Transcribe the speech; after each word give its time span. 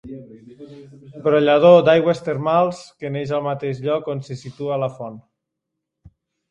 Brollador 1.27 1.77
d'aigües 1.89 2.23
termals 2.29 2.81
que 3.03 3.13
neix 3.19 3.37
al 3.39 3.47
mateix 3.51 3.85
lloc 3.87 4.13
on 4.17 4.27
se 4.31 4.43
situa 4.45 4.85
la 4.87 4.95
font. 4.99 5.25